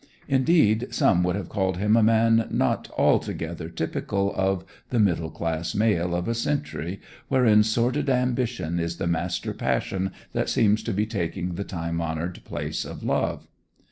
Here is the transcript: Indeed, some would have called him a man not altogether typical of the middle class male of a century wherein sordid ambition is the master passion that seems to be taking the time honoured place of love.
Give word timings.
Indeed, 0.27 0.87
some 0.89 1.21
would 1.23 1.35
have 1.35 1.47
called 1.47 1.77
him 1.77 1.95
a 1.95 2.01
man 2.01 2.47
not 2.49 2.89
altogether 2.97 3.69
typical 3.69 4.33
of 4.33 4.65
the 4.89 4.97
middle 4.99 5.29
class 5.29 5.75
male 5.75 6.15
of 6.15 6.27
a 6.27 6.33
century 6.33 6.99
wherein 7.27 7.61
sordid 7.61 8.09
ambition 8.09 8.79
is 8.79 8.97
the 8.97 9.05
master 9.05 9.53
passion 9.53 10.11
that 10.33 10.49
seems 10.49 10.81
to 10.85 10.91
be 10.91 11.05
taking 11.05 11.53
the 11.53 11.63
time 11.63 12.01
honoured 12.01 12.43
place 12.43 12.83
of 12.83 13.03
love. 13.03 13.45